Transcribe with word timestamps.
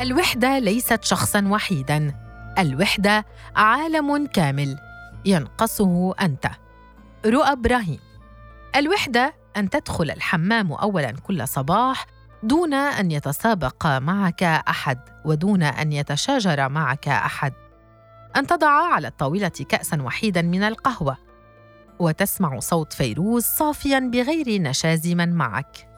الوحدة 0.00 0.58
ليست 0.58 1.04
شخصا 1.04 1.48
وحيدا 1.48 2.14
الوحدة 2.58 3.24
عالم 3.56 4.26
كامل 4.26 4.78
ينقصه 5.24 6.14
أنت. 6.20 6.46
رؤى 7.26 7.52
إبراهيم. 7.52 7.98
الوحدة 8.76 9.34
أن 9.56 9.70
تدخل 9.70 10.10
الحمام 10.10 10.72
أولا 10.72 11.10
كل 11.10 11.48
صباح 11.48 12.06
دون 12.42 12.74
أن 12.74 13.10
يتسابق 13.10 13.86
معك 13.86 14.42
أحد 14.42 14.98
ودون 15.24 15.62
أن 15.62 15.92
يتشاجر 15.92 16.68
معك 16.68 17.08
أحد. 17.08 17.52
أن 18.36 18.46
تضع 18.46 18.92
على 18.94 19.08
الطاولة 19.08 19.48
كأسا 19.68 20.02
وحيدا 20.02 20.42
من 20.42 20.62
القهوة 20.62 21.16
وتسمع 21.98 22.58
صوت 22.58 22.92
فيروز 22.92 23.44
صافيا 23.44 23.98
بغير 23.98 24.62
نشاز 24.62 25.08
من 25.08 25.32
معك. 25.32 25.89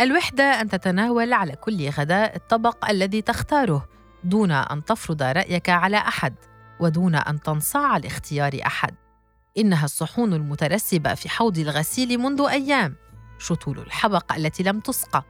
الوحدة 0.00 0.44
أن 0.44 0.68
تتناول 0.68 1.32
على 1.32 1.56
كل 1.56 1.88
غداء 1.90 2.36
الطبق 2.36 2.90
الذي 2.90 3.22
تختاره 3.22 3.88
دون 4.24 4.50
أن 4.50 4.84
تفرض 4.84 5.22
رأيك 5.22 5.68
على 5.68 5.96
أحد 5.96 6.34
ودون 6.80 7.14
أن 7.14 7.40
تنصاع 7.40 7.96
لاختيار 7.96 8.60
أحد. 8.66 8.94
إنها 9.58 9.84
الصحون 9.84 10.34
المترسبة 10.34 11.14
في 11.14 11.28
حوض 11.28 11.58
الغسيل 11.58 12.18
منذ 12.18 12.46
أيام 12.50 12.96
شطول 13.38 13.78
الحبق 13.78 14.32
التي 14.32 14.62
لم 14.62 14.80
تسقى 14.80 15.24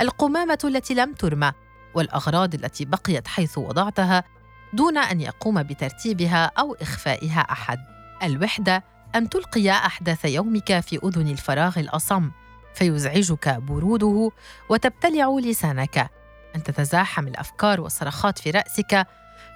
القمامة 0.00 0.58
التي 0.64 0.94
لم 0.94 1.12
ترمى 1.12 1.52
والأغراض 1.94 2.54
التي 2.54 2.84
بقيت 2.84 3.28
حيث 3.28 3.58
وضعتها 3.58 4.24
دون 4.72 4.98
أن 4.98 5.20
يقوم 5.20 5.62
بترتيبها 5.62 6.50
أو 6.58 6.74
إخفائها 6.74 7.40
أحد. 7.40 7.78
الوحدة 8.22 8.84
أن 9.14 9.28
تلقي 9.28 9.70
أحداث 9.70 10.24
يومك 10.24 10.80
في 10.80 10.98
أذن 11.04 11.28
الفراغ 11.28 11.78
الأصم. 11.78 12.30
فيزعجك 12.74 13.48
بروده 13.48 14.30
وتبتلع 14.68 15.38
لسانك. 15.38 16.10
أن 16.56 16.62
تتزاحم 16.62 17.28
الأفكار 17.28 17.80
والصرخات 17.80 18.38
في 18.38 18.50
رأسك 18.50 19.06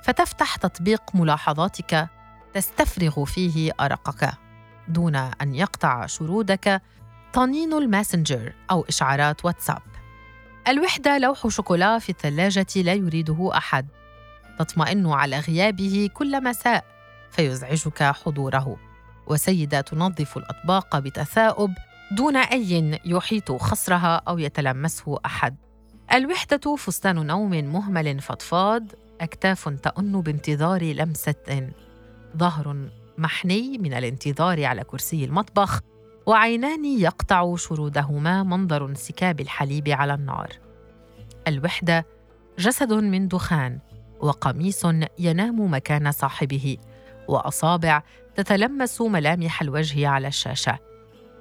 فتفتح 0.03 0.57
تطبيق 0.57 1.03
ملاحظاتك 1.15 2.09
تستفرغ 2.55 3.25
فيه 3.25 3.73
أرقك. 3.81 4.31
دون 4.89 5.17
أن 5.17 5.55
يقطع 5.55 6.07
شرودك 6.07 6.83
طنين 7.33 7.73
الماسنجر 7.73 8.53
أو 8.71 8.85
إشعارات 8.89 9.45
واتساب. 9.45 9.83
الوحدة 10.69 11.19
لوح 11.19 11.49
شوكولا 11.49 11.99
في 11.99 12.11
الثلاجة 12.11 12.67
لا 12.77 12.93
يريده 12.93 13.51
أحد. 13.57 13.87
تطمئن 14.59 15.07
على 15.07 15.39
غيابه 15.39 16.11
كل 16.15 16.45
مساء 16.45 16.85
فيزعجك 17.31 18.03
حضوره. 18.03 18.77
وسيدة 19.27 19.81
تنظف 19.81 20.37
الأطباق 20.37 20.99
بتثاؤب 20.99 21.75
دون 22.15 22.37
أي 22.37 23.01
يحيط 23.05 23.53
خصرها 23.53 24.23
أو 24.29 24.39
يتلمسه 24.39 25.19
أحد. 25.27 25.57
الوحدة 26.13 26.77
فستان 26.77 27.27
نوم 27.27 27.51
مهمل 27.51 28.21
فضفاض 28.21 28.83
أكتاف 29.21 29.69
تأن 29.69 30.21
بانتظار 30.21 30.83
لمسة. 30.83 31.71
ظهر 32.37 32.77
محني 33.19 33.79
من 33.79 33.95
الانتظار 33.95 34.65
على 34.65 34.85
كرسي 34.85 35.25
المطبخ 35.25 35.81
وعينان 36.27 36.85
يقطع 36.85 37.57
شرودهما 37.57 38.43
منظر 38.43 38.87
انسكاب 38.87 39.41
الحليب 39.41 39.89
على 39.89 40.15
النار. 40.15 40.49
الوحدة 41.49 42.07
جسد 42.59 42.93
من 42.93 43.29
دخان 43.29 43.79
وقميص 44.21 44.87
ينام 45.19 45.75
مكان 45.75 46.13
صاحبه 46.13 46.77
وأصابع 47.29 48.03
تتلمس 48.35 49.01
ملامح 49.01 49.63
الوجه 49.63 50.09
على 50.09 50.29
الشاشة. 50.29 50.94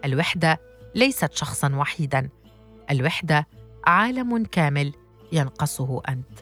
الوحدة 0.06 0.59
ليست 0.96 1.34
شخصا 1.34 1.76
وحيدا. 1.76 2.30
الوحدة 2.92 3.48
عالم 3.86 4.46
كامل 4.46 4.94
ينقصه 5.31 6.02
أنت. 6.09 6.40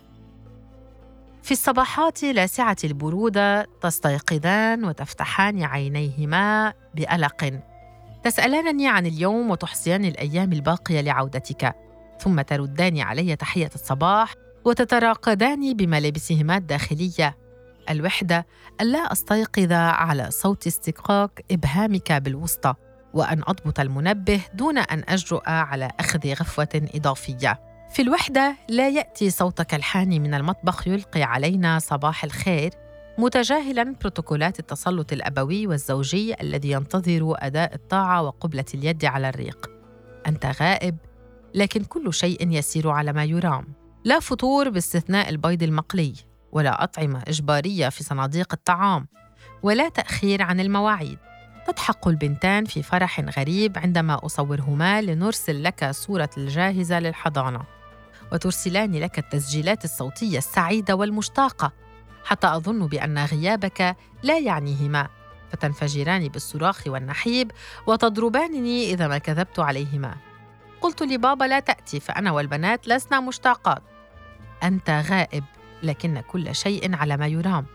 في 1.43 1.51
الصباحات 1.51 2.23
لاسعة 2.23 2.77
البرودة 2.83 3.67
تستيقظان 3.81 4.85
وتفتحان 4.85 5.63
عينيهما 5.63 6.73
بقلق 6.95 7.59
تسألانني 8.23 8.87
عن 8.87 9.05
اليوم 9.05 9.51
وتحصيان 9.51 10.05
الأيام 10.05 10.53
الباقية 10.53 11.01
لعودتك. 11.01 11.75
ثم 12.19 12.41
تردان 12.41 12.99
علي 12.99 13.35
تحية 13.35 13.69
الصباح 13.75 14.33
وتتراقدان 14.65 15.73
بملابسهما 15.73 16.57
الداخلية. 16.57 17.37
الوحدة 17.89 18.45
ألا 18.81 19.11
أستيقظ 19.11 19.71
على 19.71 20.31
صوت 20.31 20.67
استقاق 20.67 21.31
إبهامك 21.51 22.11
بالوسطى. 22.11 22.75
وأن 23.13 23.41
أضبط 23.47 23.79
المنبه 23.79 24.41
دون 24.53 24.77
أن 24.77 25.03
أجرؤ 25.09 25.49
على 25.49 25.91
أخذ 25.99 26.33
غفوة 26.33 26.89
إضافية. 26.95 27.59
في 27.91 28.01
الوحدة 28.01 28.55
لا 28.69 28.89
يأتي 28.89 29.29
صوتك 29.29 29.73
الحاني 29.73 30.19
من 30.19 30.33
المطبخ 30.33 30.87
يلقي 30.87 31.23
علينا 31.23 31.79
صباح 31.79 32.23
الخير 32.23 32.71
متجاهلا 33.17 33.95
بروتوكولات 34.01 34.59
التسلط 34.59 35.13
الأبوي 35.13 35.67
والزوجي 35.67 36.41
الذي 36.41 36.71
ينتظر 36.71 37.35
أداء 37.37 37.75
الطاعة 37.75 38.21
وقبلة 38.21 38.65
اليد 38.73 39.05
على 39.05 39.29
الريق. 39.29 39.69
أنت 40.27 40.45
غائب 40.61 40.97
لكن 41.55 41.83
كل 41.83 42.13
شيء 42.13 42.51
يسير 42.51 42.89
على 42.89 43.13
ما 43.13 43.23
يرام. 43.23 43.73
لا 44.05 44.19
فطور 44.19 44.69
باستثناء 44.69 45.29
البيض 45.29 45.63
المقلي 45.63 46.13
ولا 46.51 46.83
أطعمة 46.83 47.23
إجبارية 47.27 47.89
في 47.89 48.03
صناديق 48.03 48.53
الطعام 48.53 49.07
ولا 49.63 49.89
تأخير 49.89 50.41
عن 50.41 50.59
المواعيد. 50.59 51.17
تضحك 51.71 52.07
البنتان 52.07 52.65
في 52.65 52.83
فرح 52.83 53.19
غريب 53.19 53.77
عندما 53.77 54.25
أصورهما 54.25 55.01
لنرسل 55.01 55.63
لك 55.63 55.91
صورة 55.91 56.29
الجاهزة 56.37 56.99
للحضانة. 56.99 57.61
وترسلان 58.33 58.91
لك 58.91 59.19
التسجيلات 59.19 59.85
الصوتية 59.85 60.37
السعيدة 60.37 60.95
والمشتاقة 60.95 61.71
حتى 62.25 62.47
أظن 62.47 62.87
بأن 62.87 63.25
غيابك 63.25 63.95
لا 64.23 64.39
يعنيهما. 64.39 65.07
فتنفجران 65.51 66.27
بالصراخ 66.27 66.83
والنحيب 66.87 67.51
وتضربانني 67.87 68.93
إذا 68.93 69.07
ما 69.07 69.17
كذبت 69.17 69.59
عليهما. 69.59 70.15
قلت 70.81 71.03
لبابا 71.03 71.45
لا 71.45 71.59
تأتي 71.59 71.99
فأنا 71.99 72.31
والبنات 72.31 72.87
لسنا 72.87 73.19
مشتاقات. 73.19 73.83
أنت 74.63 74.89
غائب 74.89 75.43
لكن 75.83 76.21
كل 76.21 76.55
شيء 76.55 76.95
على 76.95 77.17
ما 77.17 77.27
يرام. 77.27 77.65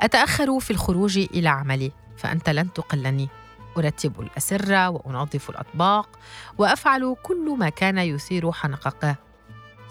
أتأخر 0.00 0.60
في 0.60 0.70
الخروج 0.70 1.18
إلى 1.18 1.48
عملي 1.48 1.92
فأنت 2.16 2.50
لن 2.50 2.72
تقلني. 2.72 3.28
أرتب 3.80 4.20
الأسرة 4.20 4.88
وأنظف 4.88 5.50
الأطباق 5.50 6.18
وأفعل 6.58 7.16
كل 7.22 7.56
ما 7.58 7.68
كان 7.68 7.98
يثير 7.98 8.52
حنقك 8.52 9.16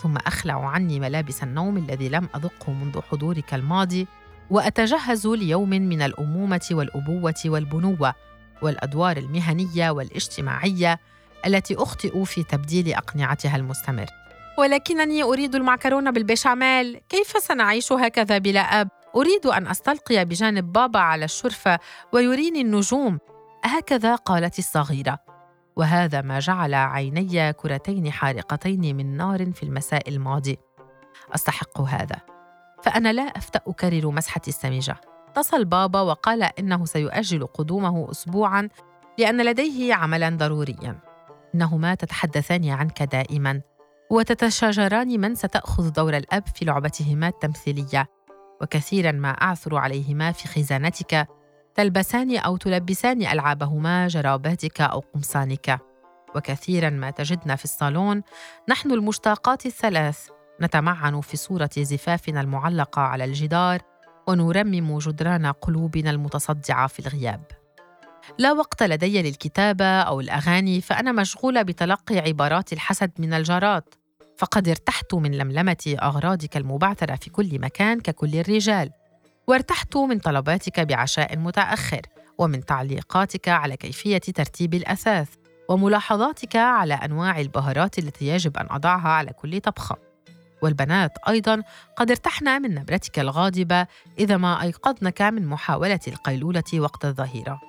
ثم 0.02 0.18
أخلع 0.18 0.70
عني 0.70 1.00
ملابس 1.00 1.44
النوم 1.44 1.78
الذي 1.78 2.10
لم 2.10 2.30
أذقه 2.36 2.74
منذ 2.74 3.02
حضورك 3.02 3.54
الماضي 3.54 4.08
وأتجهز 4.50 5.28
ليوم 5.28 5.70
من 5.70 6.02
الأمومة 6.02 6.68
والأبوة 6.72 7.42
والبنوة 7.46 8.14
والأدوار 8.62 9.18
المهنية 9.18 9.90
والاجتماعية 9.90 11.00
التي 11.46 11.76
أخطئ 11.76 12.24
في 12.24 12.44
تبديل 12.44 12.94
أقنعتها 12.94 13.56
المستمر 13.56 14.06
ولكنني 14.58 15.24
أريد 15.24 15.56
المعكرونة 15.56 16.12
بالبيشاميل 16.12 17.02
كيف 17.10 17.28
سنعيش 17.28 17.92
هكذا 17.92 18.38
بلا 18.38 18.60
أب؟ 18.60 18.90
أريد 19.16 19.46
أن 19.46 19.68
أستلقي 19.68 20.26
بجانب 20.26 20.74
بابا 20.74 21.00
على 21.00 21.26
الشرفة 21.26 21.80
ويريني 22.14 22.62
النجوم 22.62 23.20
هكذا 23.66 24.16
قالت 24.16 24.60
الصغيرة. 24.60 25.20
وهذا 25.76 26.22
ما 26.22 26.40
جعل 26.40 26.74
عيني 26.74 27.54
كرتين 27.54 28.12
حارقتين 28.12 28.96
من 28.96 29.18
نار 29.18 29.52
في 29.52 29.64
المساء 29.64 30.10
الماضي. 30.10 30.58
أستحق 31.36 31.82
هذا. 31.82 32.16
فأنا 32.84 33.14
لا 33.14 33.22
أفتأ 33.22 33.62
أكرر 33.68 34.12
مسحتي 34.12 34.50
السمجة 34.50 34.96
اتصل 35.30 35.66
بابا 35.66 36.02
وقال 36.02 36.44
إنه 36.44 36.86
سيؤجل 36.86 37.46
قدومه 37.48 38.12
أسبوعاً 38.12 38.70
لأن 39.18 39.46
لديه 39.46 39.94
عملاً 39.94 40.30
ضرورياً. 40.30 41.00
إنهما 41.56 41.96
تتحدثان 41.96 42.70
عنك 42.70 43.04
دائماً. 43.04 43.62
وتتشاجران 44.12 45.20
من 45.20 45.36
ستأخذ 45.36 45.92
دور 45.92 46.18
الأب 46.18 46.44
في 46.56 46.66
لعبتهما 46.66 47.28
التمثيلية. 47.28 48.08
وكثيرا 48.62 49.12
ما 49.12 49.30
أعثر 49.30 49.78
عليهما 49.78 50.32
في 50.32 50.48
خزانتك 50.48 51.28
تلبسان 51.76 52.38
أو 52.38 52.58
تلبسان 52.58 53.22
ألعابهما 53.22 54.08
جراباتك 54.08 54.82
أو 54.82 55.00
قمصانك. 55.00 55.80
وكثيرا 56.36 56.90
ما 56.90 57.12
تجدنا 57.12 57.56
في 57.56 57.64
الصالون 57.64 58.24
نحن 58.70 58.92
المشتاقات 58.92 59.66
الثلاث. 59.66 60.28
نتمعن 60.62 61.22
في 61.22 61.38
صورة 61.38 61.70
زفافنا 61.78 62.42
المعلقة 62.42 63.02
على 63.02 63.26
الجدار 63.26 63.82
ونرمم 64.28 64.98
جدران 64.98 65.46
قلوبنا 65.46 66.10
المتصدعة 66.10 66.88
في 66.88 67.00
الغياب. 67.00 67.44
لا 68.38 68.52
وقت 68.52 68.84
لدي 68.84 69.22
للكتابة 69.22 69.86
أو 69.86 70.20
الأغاني 70.20 70.82
فأنا 70.82 71.12
مشغولة 71.12 71.62
بتلقي 71.62 72.20
عبارات 72.20 72.74
الحسد 72.74 73.12
من 73.20 73.34
الجارات 73.34 73.96
فقد 74.38 74.68
ارتحت 74.68 75.14
من 75.14 75.32
لملمة 75.32 75.96
أغراضك 76.02 76.58
المبعثرة 76.58 77.16
في 77.16 77.30
كل 77.30 77.60
مكان 77.60 78.00
ككل 78.00 78.36
الرجال. 78.36 78.92
وارتحت 79.50 79.98
من 79.98 80.20
طلباتك 80.20 80.80
بعشاء 80.80 81.38
متأخر 81.38 82.02
ومن 82.38 82.66
تعليقاتك 82.66 83.50
على 83.50 83.78
كيفية 83.78 84.18
ترتيب 84.18 84.74
الأثاث 84.74 85.30
وملاحظاتك 85.70 86.56
على 86.56 86.94
أنواع 86.94 87.40
البهارات 87.40 88.00
التي 88.00 88.28
يجب 88.28 88.58
أن 88.58 88.68
أضعها 88.70 89.10
على 89.10 89.34
كل 89.34 89.60
طبخة. 89.60 89.96
والبنات 90.62 91.12
أيضا 91.28 91.64
قد 91.98 92.10
ارتحن 92.10 92.62
من 92.62 92.76
نبرتك 92.76 93.20
الغاضبة 93.20 93.88
إذا 94.20 94.38
ما 94.38 94.62
أيقظنك 94.62 95.22
من 95.22 95.48
محاولة 95.48 96.00
القيلولة 96.08 96.64
وقت 96.76 97.06
الظهيرة. 97.06 97.62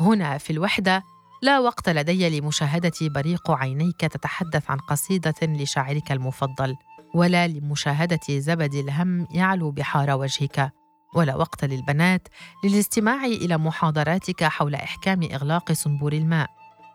هنا 0.00 0.38
في 0.38 0.50
الوحدة 0.50 1.02
لا 1.42 1.58
وقت 1.58 1.88
لدي 1.88 2.40
لمشاهدة 2.40 2.92
بريق 3.00 3.50
عينيك 3.50 4.00
تتحدث 4.00 4.70
عن 4.70 4.78
قصيدة 4.78 5.34
لشاعرك 5.42 6.12
المفضل 6.12 6.76
ولا 7.14 7.48
لمشاهدة 7.48 8.20
زبد 8.28 8.74
الهم 8.74 9.26
يعلو 9.30 9.70
بحار 9.70 10.10
وجهك. 10.10 10.81
ولا 11.14 11.36
وقت 11.36 11.64
للبنات 11.64 12.28
للاستماع 12.64 13.24
إلى 13.24 13.58
محاضراتك 13.58 14.44
حول 14.44 14.74
إحكام 14.74 15.22
إغلاق 15.22 15.72
صنبور 15.72 16.12
الماء. 16.12 16.48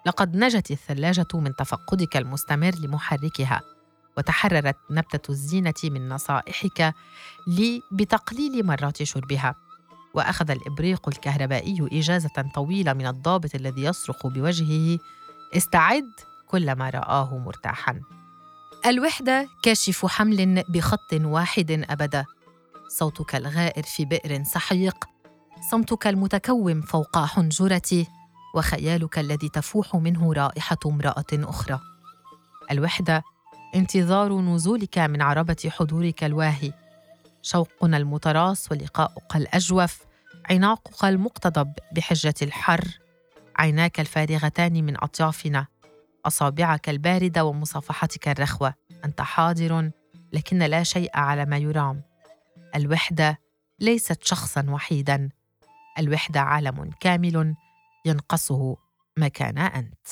لقد 0.05 0.35
نجت 0.35 0.71
الثلاجة 0.71 1.27
من 1.33 1.55
تفقدك 1.55 2.17
المستمر 2.17 2.71
لمحركها 2.75 3.61
وتحررت 4.17 4.75
نبتة 4.91 5.31
الزينة 5.31 5.73
من 5.83 6.09
نصائحك 6.09 6.93
لي 7.47 7.81
بتقليل 7.91 8.65
مرات 8.65 9.03
شربها. 9.03 9.55
وأخذ 10.13 10.51
الإبريق 10.51 11.07
الكهربائي 11.09 11.87
إجازة 11.91 12.51
طويلة 12.55 12.93
من 12.93 13.07
الضابط 13.07 13.55
الذي 13.55 13.81
يصرخ 13.83 14.27
بوجهه 14.27 14.99
استعد! 15.57 16.11
كلما 16.47 16.89
رآه 16.89 17.37
مرتاحا. 17.37 18.01
الوحدة 18.85 19.47
كاشف 19.63 20.05
حمل 20.05 20.63
بخط 20.69 21.13
واحد 21.13 21.85
أبدا. 21.89 22.25
صوتك 22.89 23.35
الغائر 23.35 23.83
في 23.83 24.05
بئر 24.05 24.43
سحيق. 24.43 25.05
صمتك 25.71 26.07
المتكوم 26.07 26.81
فوق 26.81 27.25
حنجرتي 27.25 28.07
وخيالك 28.55 29.19
الذي 29.19 29.49
تفوح 29.49 29.95
منه 29.95 30.33
رائحة 30.33 30.77
امرأة 30.85 31.25
أخرى. 31.33 31.79
الوحدة 32.71 33.23
انتظار 33.75 34.41
نزولك 34.41 34.97
من 34.97 35.21
عربة 35.21 35.69
حضورك 35.69 36.23
الواهي. 36.23 36.73
شوقنا 37.41 37.97
المتراص 37.97 38.71
ولقاؤك 38.71 39.35
الأجوف. 39.35 39.99
عناقك 40.49 41.05
المقتضب 41.05 41.73
بحجة 41.91 42.35
الحر. 42.41 42.99
عيناك 43.55 43.99
الفارغتان 43.99 44.73
من 44.85 45.03
أطيافنا. 45.03 45.65
أصابعك 46.25 46.89
الباردة 46.89 47.45
ومصافحتك 47.45 48.27
الرخوة. 48.27 48.73
أنت 49.05 49.21
حاضر 49.21 49.91
لكن 50.33 50.59
لا 50.59 50.83
شيء 50.83 51.09
على 51.13 51.45
ما 51.45 51.57
يرام. 51.57 52.01
الوحدة 52.75 53.39
ليست 53.79 54.23
شخصا 54.23 54.65
وحيدا. 54.69 55.29
الوحدة 55.99 56.39
عالم 56.39 56.91
كامل 56.99 57.55
ينقصه 58.05 58.77
ما 59.17 59.27
كان 59.27 59.57
أنت. 59.57 60.07